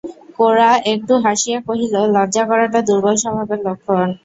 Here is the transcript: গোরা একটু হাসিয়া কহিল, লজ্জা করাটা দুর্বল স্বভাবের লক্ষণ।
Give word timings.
গোরা 0.37 0.69
একটু 0.93 1.13
হাসিয়া 1.25 1.59
কহিল, 1.67 1.95
লজ্জা 2.15 2.43
করাটা 2.49 2.79
দুর্বল 2.87 3.15
স্বভাবের 3.23 3.59
লক্ষণ। 3.65 4.07